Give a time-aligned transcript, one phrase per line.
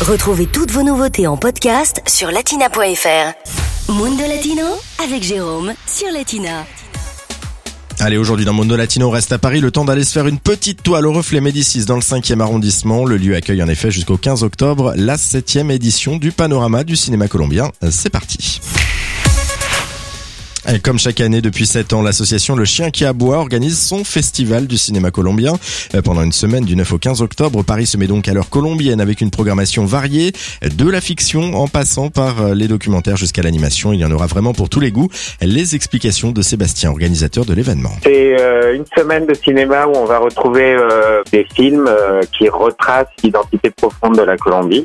[0.00, 3.92] Retrouvez toutes vos nouveautés en podcast sur latina.fr.
[3.92, 4.64] Mundo Latino
[5.04, 6.64] avec Jérôme sur Latina.
[7.98, 10.82] Allez, aujourd'hui dans Mundo Latino, reste à Paris, le temps d'aller se faire une petite
[10.82, 13.04] toile au reflet Médicis dans le 5e arrondissement.
[13.04, 17.28] Le lieu accueille en effet jusqu'au 15 octobre la 7e édition du Panorama du cinéma
[17.28, 17.70] colombien.
[17.90, 18.62] C'est parti.
[20.78, 24.78] Comme chaque année depuis 7 ans, l'association Le Chien qui aboie organise son festival du
[24.78, 25.54] cinéma colombien.
[25.96, 28.48] Euh, Pendant une semaine du 9 au 15 octobre, Paris se met donc à l'heure
[28.48, 33.42] colombienne avec une programmation variée, de la fiction en passant par euh, les documentaires jusqu'à
[33.42, 33.92] l'animation.
[33.92, 35.08] Il y en aura vraiment pour tous les goûts.
[35.42, 37.90] Les explications de Sébastien, organisateur de l'événement.
[38.04, 40.76] C'est euh, une semaine de cinéma où on va retrouver
[41.32, 41.90] des films
[42.36, 44.84] qui retracent l'identité profonde de la Colombie.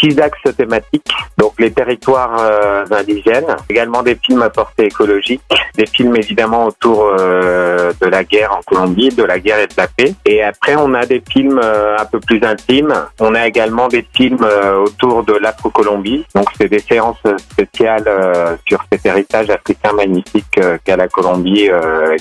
[0.00, 5.42] Six axes thématiques, donc les territoires euh, indigènes, également des films à portée écologique,
[5.76, 9.74] des films évidemment autour euh, de la guerre en Colombie, de la guerre et de
[9.76, 10.14] la paix.
[10.24, 12.94] Et après, on a des films euh, un peu plus intimes.
[13.20, 14.46] On a également des films
[14.84, 16.24] autour de l'Afro-Colombie.
[16.34, 21.72] Donc, c'est des séances spéciales sur cet héritage africain magnifique qu'a la Colombie et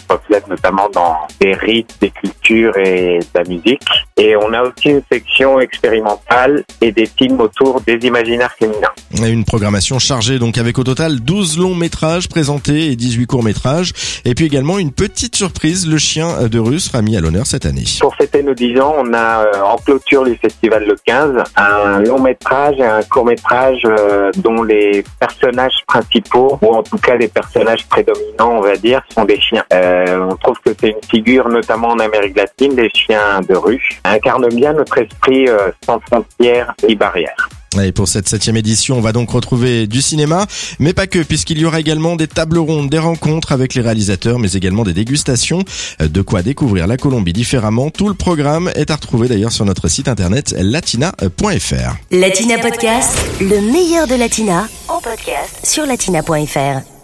[0.09, 3.81] reflète notamment dans des rites, des cultures et de la musique.
[4.17, 8.91] Et on a aussi une section expérimentale et des films autour des imaginaires féminins.
[9.27, 13.93] Une programmation chargée donc avec au total 12 longs métrages présentés et 18 courts métrages.
[14.25, 17.65] Et puis également une petite surprise, le chien de Russe sera mis à l'honneur cette
[17.65, 17.83] année.
[17.99, 21.99] Pour fêter nos 10 ans, on a euh, en clôture du festival le 15 un
[22.01, 23.81] long métrage et un court métrage
[24.37, 29.25] dont les personnages principaux, ou en tout cas les personnages prédominants, on va dire, sont
[29.25, 29.63] des chiens.
[29.73, 33.81] Euh, on trouve que c'est une figure, notamment en Amérique latine, des chiens de rue,
[34.03, 37.49] incarne bien notre esprit euh, sans frontières ni barrières.
[37.83, 40.47] Et pour cette septième édition, on va donc retrouver du cinéma,
[40.79, 44.39] mais pas que, puisqu'il y aura également des tables rondes, des rencontres avec les réalisateurs,
[44.39, 45.63] mais également des dégustations.
[46.01, 47.91] Euh, De quoi découvrir la Colombie différemment.
[47.91, 51.95] Tout le programme est à retrouver d'ailleurs sur notre site internet latina.fr.
[52.11, 56.98] Latina Podcast, le meilleur de Latina en podcast sur latina.fr.